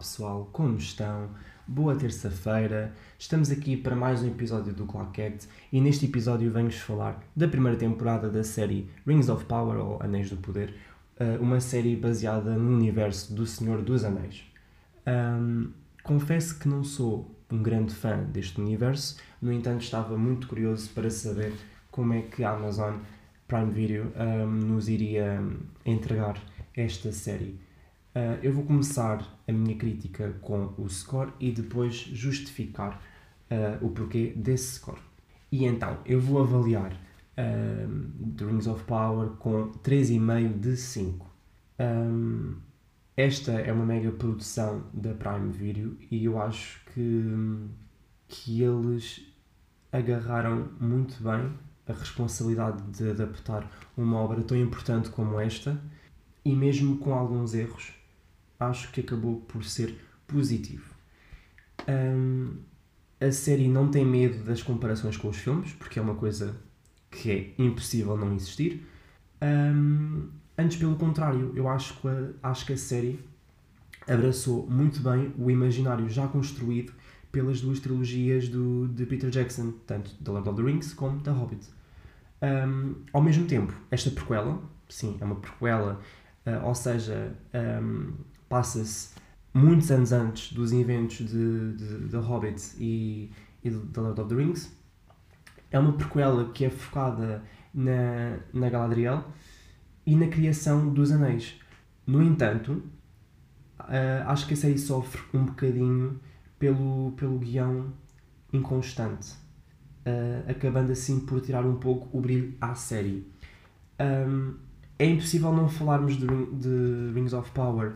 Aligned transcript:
pessoal, 0.00 0.48
como 0.50 0.78
estão? 0.78 1.28
Boa 1.66 1.94
terça-feira, 1.94 2.90
estamos 3.18 3.50
aqui 3.50 3.76
para 3.76 3.94
mais 3.94 4.22
um 4.22 4.28
episódio 4.28 4.72
do 4.72 4.86
Clockette 4.86 5.46
e 5.70 5.78
neste 5.78 6.06
episódio 6.06 6.50
venho-vos 6.50 6.78
falar 6.78 7.22
da 7.36 7.46
primeira 7.46 7.76
temporada 7.76 8.30
da 8.30 8.42
série 8.42 8.88
Rings 9.06 9.28
of 9.28 9.44
Power 9.44 9.78
ou 9.78 10.02
Anéis 10.02 10.30
do 10.30 10.38
Poder, 10.38 10.74
eh, 11.18 11.36
uma 11.38 11.60
série 11.60 11.94
baseada 11.96 12.56
no 12.56 12.74
universo 12.74 13.34
do 13.34 13.44
Senhor 13.44 13.82
dos 13.82 14.02
Anéis. 14.02 14.42
Um, 15.06 15.70
confesso 16.02 16.58
que 16.58 16.66
não 16.66 16.82
sou 16.82 17.30
um 17.50 17.62
grande 17.62 17.94
fã 17.94 18.24
deste 18.24 18.58
universo, 18.58 19.18
no 19.40 19.52
entanto 19.52 19.82
estava 19.82 20.16
muito 20.16 20.48
curioso 20.48 20.88
para 20.94 21.10
saber 21.10 21.52
como 21.90 22.14
é 22.14 22.22
que 22.22 22.42
a 22.42 22.52
Amazon 22.52 22.96
Prime 23.46 23.70
Video 23.70 24.10
um, 24.16 24.46
nos 24.46 24.88
iria 24.88 25.44
entregar 25.84 26.38
esta 26.74 27.12
série. 27.12 27.60
Uh, 28.14 28.42
eu 28.42 28.52
vou 28.52 28.64
começar 28.64 29.24
a 29.46 29.52
minha 29.52 29.76
crítica 29.76 30.32
com 30.40 30.74
o 30.76 30.88
score 30.88 31.32
e 31.38 31.52
depois 31.52 31.94
justificar 31.94 33.00
uh, 33.50 33.84
o 33.84 33.90
porquê 33.90 34.32
desse 34.34 34.78
score. 34.78 34.98
E 35.52 35.64
então, 35.64 35.98
eu 36.04 36.20
vou 36.20 36.42
avaliar 36.42 36.92
uh, 36.92 38.32
The 38.36 38.44
Rings 38.44 38.66
of 38.66 38.82
Power 38.84 39.30
com 39.38 39.70
3,5 39.84 40.58
de 40.58 40.76
5. 40.76 41.30
Um, 41.78 42.56
esta 43.16 43.52
é 43.52 43.72
uma 43.72 43.86
mega 43.86 44.10
produção 44.10 44.84
da 44.92 45.14
Prime 45.14 45.52
Video 45.52 45.96
e 46.10 46.24
eu 46.24 46.40
acho 46.40 46.80
que, 46.86 47.68
que 48.26 48.62
eles 48.62 49.24
agarraram 49.92 50.68
muito 50.80 51.22
bem 51.22 51.52
a 51.86 51.92
responsabilidade 51.92 52.82
de 52.90 53.10
adaptar 53.10 53.70
uma 53.96 54.18
obra 54.18 54.42
tão 54.42 54.56
importante 54.56 55.10
como 55.10 55.38
esta 55.38 55.80
e 56.44 56.54
mesmo 56.54 56.98
com 56.98 57.12
alguns 57.12 57.54
erros, 57.54 57.92
acho 58.60 58.92
que 58.92 59.00
acabou 59.00 59.40
por 59.40 59.64
ser 59.64 59.98
positivo. 60.26 60.94
Um, 61.88 62.58
a 63.18 63.32
série 63.32 63.66
não 63.66 63.88
tem 63.88 64.04
medo 64.04 64.44
das 64.44 64.62
comparações 64.62 65.16
com 65.16 65.28
os 65.28 65.38
filmes, 65.38 65.72
porque 65.72 65.98
é 65.98 66.02
uma 66.02 66.14
coisa 66.14 66.56
que 67.10 67.30
é 67.30 67.54
impossível 67.62 68.16
não 68.16 68.34
existir. 68.34 68.86
Um, 69.42 70.28
antes, 70.56 70.76
pelo 70.76 70.94
contrário, 70.96 71.52
eu 71.56 71.68
acho 71.68 71.98
que, 72.00 72.08
a, 72.08 72.50
acho 72.50 72.66
que 72.66 72.74
a 72.74 72.76
série 72.76 73.18
abraçou 74.06 74.66
muito 74.68 75.00
bem 75.00 75.34
o 75.38 75.50
imaginário 75.50 76.08
já 76.08 76.28
construído 76.28 76.92
pelas 77.32 77.60
duas 77.60 77.80
trilogias 77.80 78.48
do, 78.48 78.88
de 78.88 79.06
Peter 79.06 79.30
Jackson, 79.30 79.72
tanto 79.86 80.14
The 80.22 80.30
Lord 80.30 80.48
of 80.48 80.60
the 80.60 80.66
Rings 80.66 80.92
como 80.92 81.20
The 81.20 81.30
Hobbit. 81.30 81.66
Um, 82.42 82.94
ao 83.12 83.22
mesmo 83.22 83.46
tempo, 83.46 83.72
esta 83.90 84.10
prequela, 84.10 84.62
sim, 84.88 85.16
é 85.20 85.24
uma 85.24 85.36
prequela 85.36 86.00
Uh, 86.46 86.66
ou 86.66 86.74
seja, 86.74 87.34
um, 87.54 88.12
passa-se 88.50 89.14
muitos 89.54 89.90
anos 89.92 90.12
antes 90.12 90.52
dos 90.52 90.72
eventos 90.72 91.18
de, 91.18 92.08
de 92.08 92.16
Hobbit 92.16 92.74
e, 92.78 93.30
e 93.64 93.70
The 93.70 94.00
Lord 94.00 94.20
of 94.20 94.28
the 94.28 94.34
Rings. 94.34 94.76
É 95.70 95.78
uma 95.78 95.92
prequela 95.92 96.50
que 96.52 96.64
é 96.64 96.70
focada 96.70 97.44
na, 97.72 98.38
na 98.52 98.68
Galadriel 98.68 99.24
e 100.04 100.16
na 100.16 100.26
criação 100.26 100.92
dos 100.92 101.12
Anéis. 101.12 101.60
No 102.04 102.20
entanto, 102.20 102.82
uh, 103.78 104.26
acho 104.26 104.48
que 104.48 104.54
a 104.54 104.56
série 104.56 104.78
sofre 104.78 105.22
um 105.32 105.44
bocadinho 105.44 106.20
pelo, 106.58 107.12
pelo 107.12 107.38
guião 107.38 107.92
inconstante, 108.52 109.32
uh, 110.04 110.50
acabando 110.50 110.90
assim 110.90 111.20
por 111.20 111.40
tirar 111.40 111.64
um 111.64 111.76
pouco 111.76 112.08
o 112.16 112.20
brilho 112.20 112.56
à 112.60 112.74
série. 112.74 113.30
Um, 114.00 114.56
é 114.98 115.06
impossível 115.06 115.52
não 115.52 115.68
falarmos 115.68 116.16
de, 116.16 116.26
de 116.26 117.12
Rings 117.14 117.32
of 117.32 117.48
Power 117.52 117.94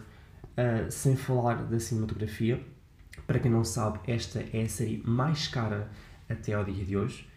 uh, 0.57 0.91
sem 0.91 1.17
falar 1.17 1.65
da 1.65 1.79
cinematografia. 1.79 2.61
Para 3.27 3.39
quem 3.39 3.51
não 3.51 3.65
sabe, 3.65 4.01
esta 4.07 4.45
é 4.53 4.63
a 4.63 4.69
série 4.69 5.03
mais 5.05 5.49
cara 5.49 5.91
até 6.29 6.55
ao 6.55 6.65
dia 6.65 6.85
de 6.85 6.97
hoje. 6.97 7.29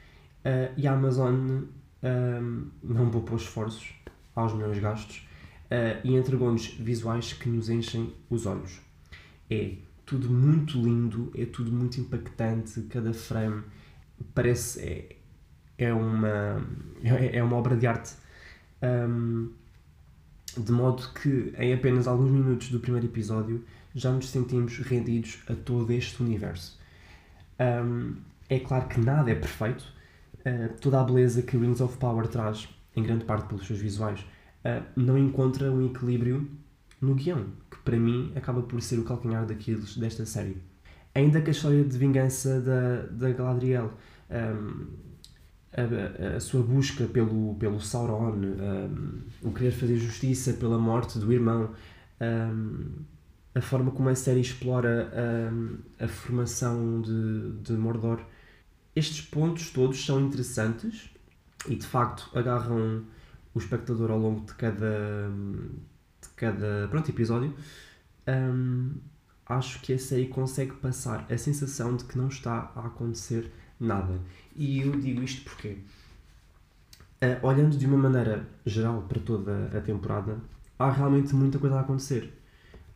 Uh, 0.46 0.74
e 0.78 0.88
a 0.88 0.94
Amazon 0.94 1.64
um, 2.03 2.72
não 2.84 3.09
poupou 3.09 3.38
esforços 3.38 3.94
aos 4.36 4.53
meus 4.53 4.78
gastos 4.80 5.28
e 6.03 6.16
entregou-nos 6.16 6.68
visuais 6.68 7.34
que 7.34 7.50
nos 7.50 7.69
enchem 7.69 8.14
os 8.30 8.46
olhos. 8.46 8.80
É 9.50 9.74
tudo 10.06 10.30
muito 10.30 10.81
lindo, 10.81 11.30
é 11.36 11.46
tudo 11.46 11.72
muito 11.74 12.00
impactante, 12.00 12.81
cada 12.84 13.13
frame 13.13 13.63
parece. 14.34 14.80
É, 14.81 15.16
é, 15.78 15.94
uma, 15.94 16.66
é, 17.03 17.38
é 17.38 17.44
uma 17.44 17.58
obra 17.58 17.75
de 17.75 17.86
arte 17.86 18.16
um, 18.81 19.52
de 20.62 20.72
modo 20.72 21.03
que 21.13 21.53
em 21.57 21.73
apenas 21.73 22.07
alguns 22.07 22.31
minutos 22.31 22.69
do 22.69 22.79
primeiro 22.79 23.07
episódio 23.07 23.63
já 23.94 24.12
nos 24.12 24.29
sentimos 24.29 24.78
rendidos 24.79 25.40
a 25.50 25.53
todo 25.53 25.91
este 25.91 26.22
universo. 26.22 26.79
Um, 27.59 28.16
é 28.50 28.59
claro 28.59 28.88
que 28.88 29.00
nada 29.00 29.31
é 29.31 29.35
perfeito, 29.35 29.84
uh, 30.40 30.73
toda 30.79 31.01
a 31.01 31.03
beleza 31.03 31.41
que 31.41 31.57
Rings 31.57 31.81
of 31.81 31.97
Power 31.97 32.28
traz, 32.28 32.69
em 32.95 33.03
grande 33.03 33.25
parte 33.25 33.47
pelos 33.47 33.66
seus 33.66 33.79
visuais, 33.79 34.22
uh, 34.63 34.84
não 34.95 35.18
encontra 35.18 35.72
um 35.72 35.85
equilíbrio 35.85 36.47
no 37.01 37.16
guião, 37.16 37.45
que 37.69 37.78
para 37.79 37.97
mim 37.97 38.31
acaba 38.35 38.62
por 38.62 38.81
ser 38.81 39.00
o 39.00 39.03
calcanhar 39.03 39.45
daqueles 39.45 39.97
desta 39.97 40.25
série. 40.25 40.57
Ainda 41.13 41.41
que 41.41 41.50
a 41.50 41.51
história 41.51 41.84
de 41.84 41.97
vingança 41.97 42.62
da, 42.62 43.01
da 43.12 43.31
Galadriel 43.31 43.91
um, 44.29 44.88
a, 45.78 46.38
a, 46.38 46.40
sua 46.40 46.64
busca 46.64 47.06
pelo, 47.06 47.56
pelo 47.56 47.80
Sauron, 47.80 48.34
um, 48.34 49.22
o 49.44 49.52
querer 49.54 49.72
fazer 49.72 49.96
justiça 49.98 50.54
pela 50.54 50.78
morte 50.78 51.20
do 51.20 51.32
irmão, 51.32 51.72
um, 52.20 53.04
a 53.54 53.62
forma 53.62 53.92
como 53.92 54.10
a 54.10 54.16
série 54.16 54.42
explora 54.42 55.12
um, 55.54 55.78
a 56.00 56.08
formação 56.08 57.02
de, 57.02 57.52
de 57.62 57.74
Mordor. 57.74 58.22
Estes 58.96 59.22
pontos 59.22 59.70
todos 59.70 60.04
são 60.04 60.20
interessantes 60.20 61.12
e 61.68 61.76
de 61.76 61.86
facto 61.86 62.32
agarram 62.36 63.04
o 63.54 63.60
espectador 63.60 64.10
ao 64.10 64.18
longo 64.18 64.46
de 64.46 64.54
cada, 64.56 65.30
de 66.22 66.30
cada 66.36 66.88
pronto, 66.90 67.10
episódio. 67.10 67.54
acho 69.46 69.80
que 69.82 69.94
a 69.94 70.00
série 70.00 70.28
consegue 70.28 70.74
passar 70.74 71.28
a 71.32 71.38
sensação 71.38 71.96
de 71.96 72.06
que 72.06 72.18
não 72.18 72.28
está 72.28 72.72
a 72.76 72.88
acontecer 72.88 73.52
nada. 73.80 74.20
E 74.56 74.82
eu 74.82 74.92
digo 74.92 75.22
isto 75.24 75.44
porque, 75.44 75.78
uh, 77.22 77.46
olhando 77.46 77.78
de 77.78 77.86
uma 77.86 77.98
maneira 77.98 78.48
geral 78.66 79.04
para 79.04 79.20
toda 79.20 79.78
a 79.78 79.82
temporada, 79.82 80.38
há 80.78 80.92
realmente 80.92 81.36
muita 81.36 81.60
coisa 81.60 81.78
a 81.78 81.82
acontecer. 81.82 82.34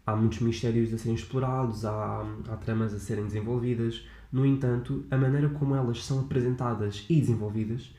Há 0.06 0.16
muitos 0.16 0.40
mistérios 0.40 0.94
a 0.94 0.98
serem 0.98 1.16
explorados, 1.16 1.86
há, 1.86 2.26
há 2.50 2.56
tramas 2.58 2.94
a 2.94 3.00
serem 3.00 3.26
desenvolvidas. 3.26 4.06
No 4.32 4.46
entanto, 4.46 5.06
a 5.12 5.18
maneira 5.18 5.50
como 5.50 5.76
elas 5.76 6.04
são 6.04 6.22
apresentadas 6.22 7.06
e 7.10 7.20
desenvolvidas 7.20 7.94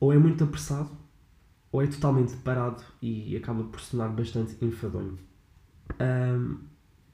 ou 0.00 0.12
é 0.12 0.18
muito 0.18 0.42
apressado 0.42 0.90
ou 1.70 1.82
é 1.82 1.86
totalmente 1.86 2.34
parado 2.38 2.82
e 3.00 3.36
acaba 3.36 3.62
por 3.64 3.80
se 3.80 3.92
tornar 3.92 4.08
bastante 4.08 4.56
enfadonho. 4.64 5.18
Um, 6.00 6.58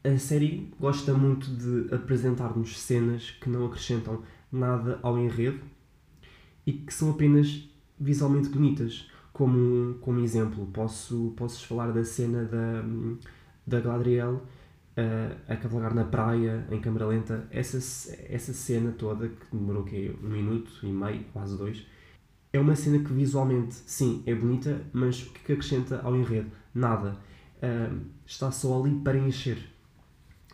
a 0.04 0.18
série 0.18 0.72
gosta 0.78 1.12
muito 1.12 1.50
de 1.50 1.92
apresentar-nos 1.94 2.78
cenas 2.78 3.30
que 3.40 3.50
não 3.50 3.66
acrescentam 3.66 4.22
nada 4.50 4.98
ao 5.02 5.18
enredo 5.18 5.60
e 6.66 6.72
que 6.72 6.92
são 6.92 7.10
apenas 7.10 7.68
visualmente 7.98 8.48
bonitas. 8.48 9.08
Como, 9.32 9.94
como 10.00 10.20
exemplo, 10.20 10.66
posso, 10.72 11.34
posso 11.36 11.66
falar 11.66 11.92
da 11.92 12.02
cena 12.04 12.44
da, 12.44 12.82
da 13.66 13.80
Galadriel 13.80 14.42
uh, 14.96 15.36
a 15.46 15.56
cavalgar 15.56 15.94
na 15.94 16.04
praia 16.04 16.66
em 16.70 16.80
câmera 16.80 17.06
lenta. 17.06 17.46
Essa, 17.50 17.76
essa 18.28 18.52
cena 18.52 18.92
toda, 18.92 19.28
que 19.28 19.46
demorou 19.52 19.84
que 19.84 20.14
um 20.22 20.28
minuto 20.28 20.70
e 20.82 20.86
meio, 20.86 21.24
quase 21.32 21.56
dois, 21.56 21.86
é 22.52 22.58
uma 22.58 22.74
cena 22.74 23.04
que 23.04 23.12
visualmente, 23.12 23.74
sim, 23.86 24.22
é 24.26 24.34
bonita, 24.34 24.82
mas 24.92 25.22
o 25.22 25.32
que 25.32 25.52
acrescenta 25.52 26.00
ao 26.02 26.16
enredo? 26.16 26.50
Nada. 26.74 27.18
Uh, 27.56 28.00
está 28.24 28.50
só 28.50 28.82
ali 28.82 28.94
para 29.00 29.18
encher. 29.18 29.58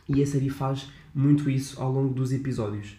E 0.08 0.20
a 0.20 0.26
série 0.26 0.50
faz 0.50 0.90
muito 1.14 1.48
isso 1.48 1.80
ao 1.80 1.92
longo 1.92 2.12
dos 2.12 2.32
episódios. 2.32 2.98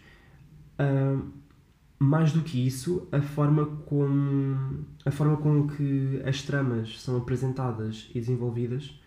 Mais 2.00 2.31
do 2.31 2.41
que 2.41 2.65
isso, 2.65 3.07
a 3.12 3.21
forma 3.21 3.65
com 3.85 4.83
a 5.06 5.12
forma 5.12 5.38
com 5.38 5.68
que 5.68 6.21
as 6.25 6.41
tramas 6.41 7.01
são 7.01 7.18
apresentadas 7.18 8.09
e 8.13 8.19
desenvolvidas 8.19 9.00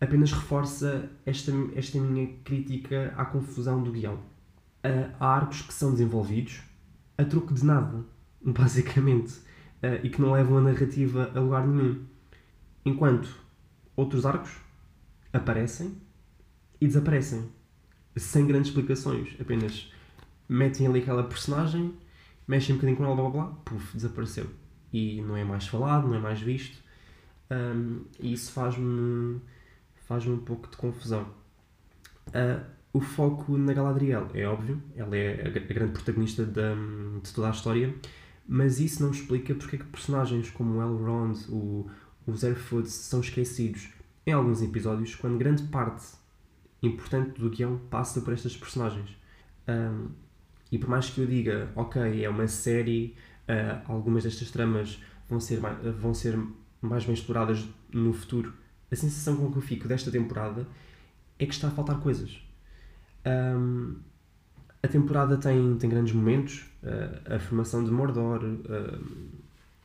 apenas 0.00 0.32
reforça 0.32 1.10
esta, 1.26 1.52
esta 1.74 2.00
minha 2.00 2.28
crítica 2.44 3.12
à 3.16 3.24
confusão 3.24 3.82
do 3.82 3.90
guião. 3.90 4.18
Há 5.18 5.26
arcos 5.26 5.62
que 5.62 5.74
são 5.74 5.92
desenvolvidos 5.92 6.62
a 7.16 7.24
troco 7.24 7.52
de 7.52 7.64
nada, 7.64 8.04
basicamente, 8.40 9.32
uh, 9.82 10.00
e 10.02 10.08
que 10.08 10.20
não 10.20 10.32
levam 10.32 10.58
a 10.58 10.60
narrativa 10.60 11.30
a 11.34 11.40
lugar 11.40 11.66
nenhum. 11.66 12.04
Enquanto 12.84 13.28
outros 13.96 14.24
arcos 14.24 14.52
aparecem 15.32 15.96
e 16.80 16.86
desaparecem, 16.86 17.50
sem 18.16 18.46
grandes 18.46 18.68
explicações, 18.70 19.36
apenas 19.40 19.92
metem 20.48 20.86
ali 20.86 21.00
aquela 21.00 21.24
personagem, 21.24 21.94
mexem 22.46 22.74
um 22.74 22.78
bocadinho 22.78 22.96
com 22.96 23.04
ela, 23.04 23.14
blá 23.14 23.30
blá 23.30 23.44
blá, 23.44 23.54
puf, 23.64 23.96
desapareceu. 23.96 24.46
E 24.92 25.20
não 25.22 25.36
é 25.36 25.44
mais 25.44 25.66
falado, 25.66 26.08
não 26.08 26.14
é 26.14 26.18
mais 26.18 26.40
visto. 26.40 26.82
Um, 27.50 28.04
e 28.20 28.32
isso 28.32 28.52
faz-me 28.52 29.40
faz 30.06 30.26
um 30.26 30.38
pouco 30.38 30.70
de 30.70 30.76
confusão. 30.76 31.26
Uh, 32.28 32.64
o 32.92 33.00
foco 33.00 33.56
na 33.58 33.74
Galadriel 33.74 34.28
é 34.32 34.46
óbvio, 34.46 34.82
ela 34.96 35.14
é 35.14 35.42
a, 35.42 35.48
a 35.48 35.74
grande 35.74 35.92
protagonista 35.92 36.44
de, 36.44 37.20
de 37.22 37.32
toda 37.32 37.48
a 37.48 37.50
história, 37.50 37.94
mas 38.46 38.80
isso 38.80 39.02
não 39.02 39.10
explica 39.10 39.54
porque 39.54 39.76
é 39.76 39.78
que 39.78 39.84
personagens 39.84 40.48
como 40.50 40.78
o 40.78 40.82
Elrond, 40.82 41.38
o, 41.50 41.90
os 42.26 42.42
Airfoods 42.42 42.92
são 42.92 43.20
esquecidos 43.20 43.90
em 44.26 44.32
alguns 44.32 44.62
episódios, 44.62 45.14
quando 45.14 45.38
grande 45.38 45.62
parte 45.64 46.06
importante 46.82 47.38
do 47.38 47.50
guião 47.50 47.78
passa 47.90 48.20
por 48.22 48.32
estas 48.32 48.56
personagens. 48.56 49.10
Um, 49.68 50.08
e 50.70 50.78
por 50.78 50.88
mais 50.88 51.08
que 51.10 51.20
eu 51.20 51.26
diga, 51.26 51.70
ok, 51.74 52.24
é 52.24 52.28
uma 52.28 52.46
série, 52.46 53.14
uh, 53.48 53.92
algumas 53.92 54.24
destas 54.24 54.50
tramas 54.50 55.02
vão 55.28 55.40
ser, 55.40 55.60
mais, 55.60 55.96
vão 55.96 56.14
ser 56.14 56.38
mais 56.80 57.04
bem 57.04 57.14
exploradas 57.14 57.66
no 57.92 58.12
futuro, 58.12 58.52
a 58.90 58.96
sensação 58.96 59.36
com 59.36 59.50
que 59.50 59.58
eu 59.58 59.62
fico 59.62 59.86
desta 59.86 60.10
temporada 60.10 60.66
é 61.38 61.46
que 61.46 61.52
está 61.52 61.68
a 61.68 61.70
faltar 61.70 62.00
coisas. 62.00 62.40
Um, 63.26 63.96
a 64.82 64.88
temporada 64.88 65.36
tem, 65.36 65.76
tem 65.76 65.90
grandes 65.90 66.14
momentos, 66.14 66.64
uh, 66.82 67.34
a 67.34 67.38
formação 67.38 67.84
de 67.84 67.90
Mordor, 67.90 68.42
uh, 68.44 69.06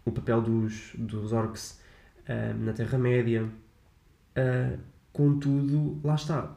o 0.06 0.12
papel 0.12 0.42
dos, 0.42 0.92
dos 0.96 1.34
orcs 1.34 1.80
uh, 2.28 2.58
na 2.60 2.74
Terra-média. 2.74 3.50
contudo, 5.12 6.00
lá 6.04 6.16
está. 6.16 6.56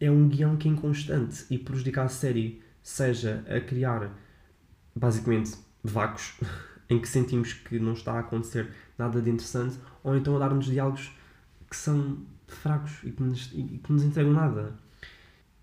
É 0.00 0.10
um 0.10 0.28
guião 0.28 0.56
que 0.56 0.68
é 0.68 0.70
inconstante 0.70 1.44
e 1.50 1.58
prejudica 1.58 2.02
a 2.02 2.08
série, 2.08 2.62
seja 2.88 3.44
a 3.46 3.60
criar 3.60 4.10
basicamente 4.96 5.56
vácuos 5.84 6.40
em 6.88 6.98
que 6.98 7.06
sentimos 7.06 7.52
que 7.52 7.78
não 7.78 7.92
está 7.92 8.14
a 8.14 8.20
acontecer 8.20 8.72
nada 8.96 9.20
de 9.20 9.28
interessante, 9.28 9.78
ou 10.02 10.16
então 10.16 10.34
a 10.36 10.38
dar-nos 10.38 10.64
diálogos 10.64 11.12
que 11.68 11.76
são 11.76 12.18
fracos 12.46 13.04
e 13.04 13.10
que 13.10 13.22
nos, 13.22 13.52
e 13.52 13.78
que 13.84 13.92
nos 13.92 14.02
entregam 14.02 14.32
nada. 14.32 14.74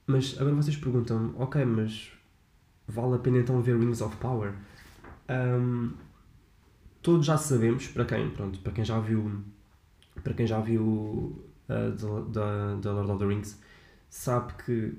Mas 0.05 0.39
agora 0.39 0.55
vocês 0.55 0.77
perguntam 0.77 1.33
ok, 1.35 1.65
mas 1.65 2.11
vale 2.87 3.15
a 3.15 3.17
pena 3.17 3.39
então 3.39 3.59
ver 3.59 3.75
Rings 3.79 4.01
of 4.01 4.15
Power? 4.17 4.53
Um, 5.27 5.93
todos 7.01 7.25
já 7.25 7.37
sabemos, 7.37 7.87
para 7.87 8.05
quem, 8.05 8.29
pronto, 8.29 8.59
para 8.59 8.71
quem 8.71 8.85
já 8.85 8.99
viu, 8.99 9.43
para 10.23 10.33
quem 10.35 10.45
já 10.45 10.59
viu 10.59 11.43
uh, 11.69 11.91
the, 12.31 12.89
Lord 12.91 13.11
of 13.11 13.19
the 13.19 13.25
Rings, 13.25 13.59
sabe 14.11 14.53
que 14.63 14.93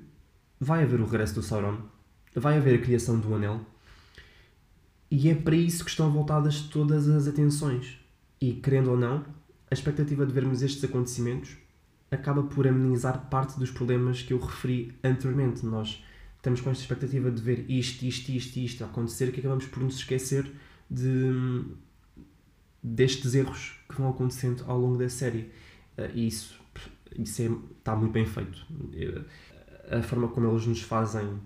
vai 0.59 0.83
haver 0.83 0.99
o 0.99 1.05
regresso 1.05 1.35
do 1.35 1.41
Sauron, 1.41 1.79
vai 2.39 2.57
haver 2.57 2.79
a 2.79 2.81
criação 2.81 3.19
do 3.19 3.33
Anel, 3.33 3.61
e 5.09 5.29
é 5.29 5.35
para 5.35 5.55
isso 5.55 5.83
que 5.83 5.89
estão 5.89 6.11
voltadas 6.11 6.61
todas 6.61 7.07
as 7.07 7.27
atenções. 7.27 7.97
E, 8.41 8.53
querendo 8.53 8.91
ou 8.91 8.97
não, 8.97 9.25
a 9.71 9.73
expectativa 9.73 10.25
de 10.25 10.33
vermos 10.33 10.61
estes 10.61 10.83
acontecimentos 10.83 11.55
acaba 12.11 12.43
por 12.43 12.67
amenizar 12.67 13.29
parte 13.29 13.57
dos 13.57 13.71
problemas 13.71 14.21
que 14.21 14.33
eu 14.33 14.39
referi 14.39 14.93
anteriormente. 15.03 15.65
Nós 15.65 16.03
estamos 16.35 16.61
com 16.61 16.69
esta 16.69 16.83
expectativa 16.83 17.31
de 17.31 17.41
ver 17.41 17.65
isto, 17.69 18.03
isto, 18.03 18.29
isto, 18.31 18.57
isto 18.57 18.83
acontecer 18.83 19.31
que 19.31 19.39
acabamos 19.39 19.65
por 19.65 19.81
nos 19.81 19.95
esquecer 19.95 20.51
de, 20.89 21.63
destes 22.83 23.33
erros 23.33 23.79
que 23.89 23.95
vão 23.95 24.09
acontecendo 24.09 24.63
ao 24.67 24.77
longo 24.77 24.97
da 24.97 25.09
série. 25.09 25.51
Eh, 25.97 26.11
e 26.13 26.27
isso, 26.27 26.59
isso 27.17 27.41
é, 27.41 27.49
está 27.77 27.95
muito 27.95 28.11
bem 28.11 28.25
feito. 28.25 28.65
A 29.89 30.01
forma 30.01 30.27
como 30.27 30.49
eles 30.49 30.65
nos 30.65 30.81
fazem 30.81 31.39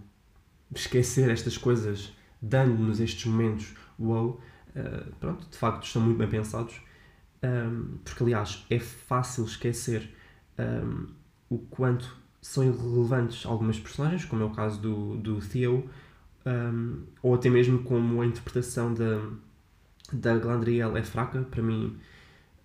esquecer 0.74 1.30
estas 1.30 1.58
coisas, 1.58 2.14
dando-nos 2.42 3.00
estes 3.00 3.26
momentos, 3.26 3.76
wow, 4.00 4.40
eh, 4.76 5.04
pronto, 5.20 5.48
de 5.50 5.58
facto 5.58 5.84
estão 5.84 6.02
muito 6.02 6.18
bem 6.18 6.30
pensados. 6.30 6.82
porque, 8.06 8.24
aliás, 8.24 8.66
é 8.70 8.80
fácil 8.80 9.46
esquecer 9.46 10.14
um, 10.60 11.08
o 11.50 11.58
quanto 11.58 12.16
são 12.42 12.64
irrelevantes 12.64 13.46
algumas 13.46 13.80
personagens, 13.80 14.26
como 14.26 14.42
é 14.42 14.46
o 14.46 14.52
caso 14.52 14.80
do, 14.80 15.18
do 15.18 15.40
Theo, 15.40 15.90
um, 16.46 17.04
ou 17.22 17.36
até 17.36 17.50
mesmo 17.50 17.84
como 17.84 18.22
a 18.22 18.26
interpretação 18.26 18.94
da, 18.94 19.22
da 20.12 20.38
Galadriel 20.38 20.98
é 20.98 21.04
fraca, 21.04 21.42
para 21.42 21.62
mim, 21.62 21.98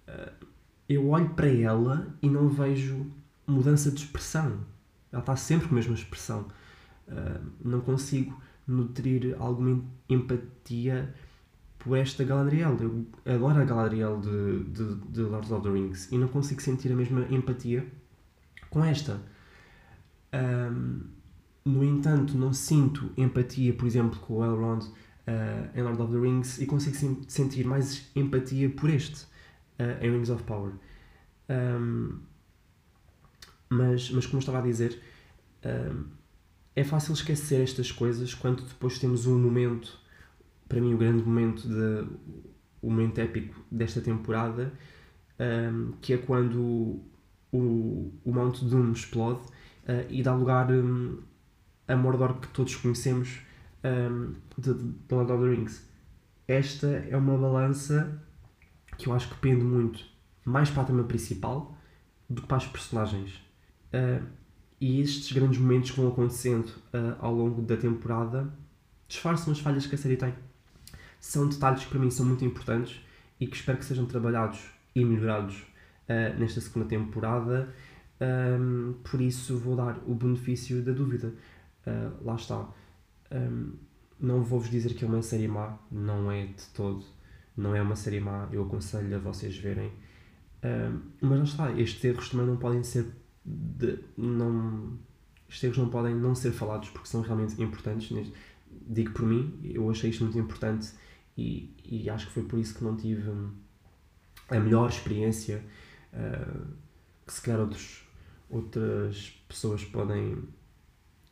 uh, 0.08 0.47
eu 0.88 1.08
olho 1.11 1.29
para 1.31 1.49
ela 1.49 2.14
e 2.23 2.29
não 2.29 2.49
vejo 2.49 3.06
mudança 3.47 3.91
de 3.91 4.00
expressão. 4.00 4.61
Ela 5.12 5.20
está 5.20 5.37
sempre 5.37 5.69
com 5.69 5.75
a 5.75 5.76
mesma 5.76 5.94
expressão. 5.94 6.47
Uh, 7.08 7.47
não 7.64 7.81
consigo 7.81 8.41
nutrir 8.67 9.37
alguma 9.38 9.85
empatia 10.08 11.14
por 11.79 11.97
esta 11.97 12.25
Galadriel. 12.25 12.76
Eu 13.25 13.35
adoro 13.35 13.61
a 13.61 13.64
Galadriel 13.64 14.20
de, 14.20 14.64
de, 14.64 14.94
de 15.11 15.23
Lord 15.23 15.53
of 15.53 15.62
the 15.62 15.70
Rings 15.70 16.11
e 16.11 16.19
não 16.19 16.29
consigo 16.29 16.61
sentir 16.61 16.91
a 16.91 16.97
mesma 16.97 17.26
empatia 17.31 17.87
com 18.70 18.85
esta. 18.85 19.20
Um, 20.35 21.00
no 21.64 21.85
entanto, 21.85 22.37
não 22.37 22.53
sinto 22.53 23.11
empatia, 23.17 23.73
por 23.73 23.87
exemplo, 23.87 24.19
com 24.20 24.35
o 24.35 24.44
Elrond 24.44 24.85
uh, 24.85 25.79
em 25.79 25.82
Lord 25.82 26.03
of 26.03 26.12
the 26.12 26.19
Rings 26.19 26.61
e 26.61 26.67
consigo 26.67 27.25
sentir 27.29 27.64
mais 27.64 28.11
empatia 28.14 28.69
por 28.70 28.91
este 28.91 29.25
uh, 29.79 30.03
em 30.03 30.11
Rings 30.11 30.31
of 30.31 30.43
Power. 30.44 30.73
Um, 31.49 32.19
mas, 33.69 34.11
mas, 34.11 34.26
como 34.26 34.38
estava 34.38 34.58
a 34.58 34.62
dizer, 34.62 35.00
um, 35.64 36.05
é 36.76 36.84
fácil 36.84 37.14
esquecer 37.14 37.62
estas 37.62 37.90
coisas 37.90 38.34
quando 38.34 38.62
depois 38.62 38.99
temos 38.99 39.26
um 39.26 39.38
momento 39.38 39.99
para 40.69 40.81
mim 40.81 40.93
o 40.94 40.99
grande 40.99 41.23
momento 41.23 41.67
de, 41.67 42.06
o 42.82 42.90
momento 42.90 43.19
épico 43.19 43.64
desta 43.70 44.00
temporada 44.00 44.73
um, 45.40 45.93
que 46.02 46.12
é 46.12 46.19
quando 46.19 47.00
o, 47.52 48.12
o 48.25 48.32
Mount 48.32 48.61
Doom 48.62 48.93
explode 48.93 49.40
uh, 49.40 50.06
e 50.11 50.23
dá 50.23 50.34
lugar 50.34 50.70
um, 50.70 51.23
a 51.88 51.96
Mordor 51.96 52.40
que 52.40 52.49
todos 52.49 52.76
conhecemos 52.76 53.40
um, 53.82 54.34
de, 54.58 54.75
de 54.75 55.14
Lord 55.14 55.32
of 55.32 55.43
the 55.43 55.50
Rings. 55.50 55.88
Esta 56.49 56.87
é 56.87 57.17
uma 57.17 57.37
balança 57.37 58.22
que 58.99 59.08
eu 59.08 59.14
acho 59.14 59.29
que 59.29 59.37
pende 59.37 59.64
muito 59.64 60.05
mais 60.44 60.70
para 60.70 60.82
a 60.82 60.87
trama 60.87 61.05
principal 61.05 61.76
do 62.29 62.43
que 62.43 62.49
para 62.49 62.58
as 62.58 62.67
personagens. 62.67 63.34
Uh, 63.93 64.25
e 64.81 65.00
estes 65.00 65.32
grandes 65.32 65.58
momentos 65.58 65.90
que 65.90 66.00
vão 66.00 66.08
acontecendo 66.08 66.69
uh, 66.69 67.17
ao 67.19 67.34
longo 67.34 67.62
da 67.62 67.76
temporada 67.76 68.52
disfarçam 69.08 69.52
as 69.52 69.61
falhas 69.61 69.87
que 69.87 69.94
a 69.94 69.99
série 69.99 70.17
tem 70.17 70.34
são 71.20 71.49
detalhes 71.49 71.84
que 71.84 71.90
para 71.90 71.99
mim 71.99 72.11
são 72.11 72.25
muito 72.25 72.44
importantes 72.44 73.00
e 73.40 73.46
que 73.46 73.56
espero 73.56 73.78
que 73.78 73.84
sejam 73.84 74.06
trabalhados 74.06 74.61
e 74.94 75.05
melhorados 75.05 75.62
uh, 76.08 76.38
nesta 76.38 76.61
segunda 76.61 76.87
temporada. 76.87 77.74
Um, 78.20 78.94
por 79.03 79.20
isso 79.20 79.58
vou 79.58 79.77
dar 79.77 79.98
o 80.06 80.15
benefício 80.15 80.82
da 80.82 80.93
dúvida. 80.93 81.34
Uh, 81.86 82.24
lá 82.24 82.36
está. 82.36 82.69
Um, 83.32 83.72
não 84.19 84.43
vou-vos 84.43 84.70
dizer 84.70 84.94
que 84.94 85.05
é 85.05 85.08
uma 85.08 85.20
série 85.20 85.48
má, 85.48 85.79
não 85.91 86.31
é 86.31 86.46
de 86.46 86.65
todo. 86.72 87.05
Não 87.56 87.74
é 87.74 87.82
uma 87.82 87.96
série 87.96 88.20
má, 88.20 88.48
eu 88.53 88.62
aconselho 88.62 89.17
a 89.17 89.19
vocês 89.19 89.56
verem. 89.56 89.93
Um, 90.65 91.01
mas 91.20 91.39
lá 91.39 91.44
está, 91.44 91.72
estes 91.72 92.05
erros 92.05 92.29
também 92.29 92.46
não 92.46 92.56
podem 92.56 92.82
ser. 92.82 93.06
De, 93.48 94.00
não, 94.17 94.98
estes 95.48 95.76
não 95.79 95.88
podem 95.88 96.15
não 96.15 96.34
ser 96.34 96.53
falados 96.53 96.91
porque 96.91 97.08
são 97.08 97.20
realmente 97.20 97.60
importantes. 97.62 98.32
Digo 98.88 99.12
por 99.12 99.24
mim, 99.24 99.58
eu 99.62 99.88
achei 99.91 100.10
isto 100.10 100.24
muito 100.24 100.38
importante 100.38 100.93
e, 101.36 101.72
e 101.84 102.10
acho 102.10 102.26
que 102.26 102.32
foi 102.32 102.43
por 102.43 102.58
isso 102.58 102.74
que 102.74 102.82
não 102.82 102.96
tive 102.96 103.31
hum, 103.31 103.53
a 104.48 104.58
melhor 104.58 104.88
experiência 104.88 105.62
uh, 106.12 106.67
que 107.26 107.32
se 107.32 107.43
calhar 107.43 107.60
outros, 107.60 108.05
outras 108.50 109.41
pessoas 109.48 109.84
podem 109.84 110.43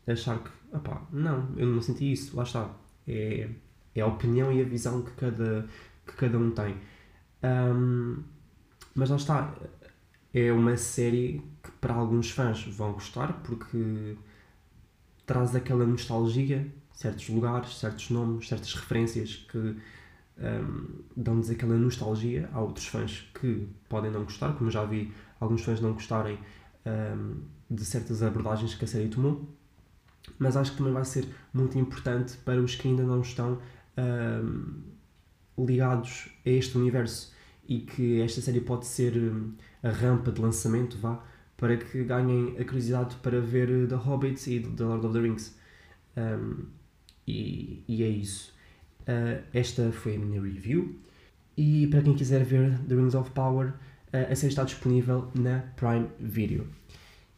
achar 0.07 0.43
que, 0.43 0.51
opá, 0.73 1.07
não, 1.13 1.53
eu 1.57 1.67
não 1.67 1.81
senti 1.81 2.13
isso, 2.13 2.37
lá 2.37 2.43
está. 2.43 2.75
É, 3.07 3.49
é 3.95 4.01
a 4.01 4.07
opinião 4.07 4.53
e 4.53 4.61
a 4.61 4.65
visão 4.65 5.03
que 5.03 5.13
cada, 5.13 5.69
que 6.07 6.13
cada 6.15 6.39
um 6.39 6.51
tem. 6.51 6.77
Um, 7.43 8.23
mas 8.95 9.11
lá 9.11 9.17
está, 9.17 9.55
é 10.33 10.53
uma 10.53 10.77
série 10.77 11.43
para 11.85 11.93
alguns 11.93 12.31
fãs 12.31 12.65
vão 12.65 12.95
gostar 12.95 13.43
porque 13.43 14.17
traz 15.27 15.55
aquela 15.55 15.85
nostalgia 15.85 16.67
certos 16.95 17.29
lugares, 17.29 17.79
certos 17.79 18.09
nomes, 18.09 18.49
certas 18.49 18.73
referências 18.73 19.45
que 19.51 19.59
um, 19.59 21.03
dão-nos 21.15 21.51
aquela 21.51 21.75
nostalgia. 21.75 22.49
Há 22.55 22.61
outros 22.63 22.87
fãs 22.87 23.31
que 23.39 23.69
podem 23.87 24.11
não 24.11 24.25
gostar, 24.25 24.55
como 24.55 24.71
já 24.71 24.83
vi 24.87 25.13
alguns 25.39 25.63
fãs 25.63 25.79
não 25.79 25.93
gostarem 25.93 26.39
um, 26.87 27.43
de 27.69 27.85
certas 27.85 28.23
abordagens 28.23 28.75
que 28.75 28.87
a 28.87 28.89
série 28.89 29.09
tomou, 29.09 29.47
mas 30.39 30.57
acho 30.57 30.71
que 30.71 30.79
também 30.79 30.95
vai 30.95 31.05
ser 31.05 31.29
muito 31.53 31.79
importante 31.79 32.39
para 32.39 32.63
os 32.63 32.75
que 32.77 32.89
ainda 32.89 33.03
não 33.03 33.21
estão 33.21 33.61
um, 33.99 35.65
ligados 35.67 36.31
a 36.47 36.49
este 36.49 36.79
universo 36.79 37.35
e 37.69 37.81
que 37.81 38.23
esta 38.23 38.41
série 38.41 38.63
pode 38.63 38.87
ser 38.87 39.13
a 39.83 39.91
rampa 39.91 40.33
de 40.33 40.41
lançamento, 40.41 40.97
vá, 40.97 41.23
para 41.57 41.77
que 41.77 42.05
ganhem 42.05 42.57
a 42.59 42.65
curiosidade 42.65 43.17
para 43.17 43.41
ver 43.41 43.89
The 43.89 43.95
Hobbit 43.95 44.51
e 44.51 44.61
The 44.61 44.85
Lord 44.85 45.07
of 45.07 45.15
the 45.15 45.21
Rings. 45.21 45.57
Um, 46.17 46.67
e, 47.27 47.83
e 47.89 48.03
é 48.03 48.09
isso. 48.09 48.53
Uh, 49.03 49.43
esta 49.53 49.93
foi 49.93 50.17
a 50.17 50.19
minha 50.19 50.41
review. 50.41 50.99
E 51.57 51.87
para 51.87 52.03
quem 52.03 52.15
quiser 52.15 52.45
ver 52.45 52.79
The 52.89 52.95
Rings 52.95 53.15
of 53.15 53.31
Power, 53.31 53.69
uh, 53.69 54.31
a 54.31 54.35
série 54.35 54.53
está 54.53 54.65
disponível 54.65 55.31
na 55.35 55.61
Prime 55.77 56.09
Video. 56.19 56.67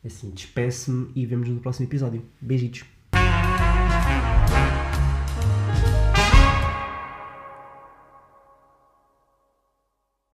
Assim, 0.04 0.30
despeço-me 0.30 1.11
e 1.14 1.26
vemos 1.26 1.49
no 1.49 1.61
próximo 1.61 1.88
episódio. 1.88 2.23
Beijitos. 2.40 2.85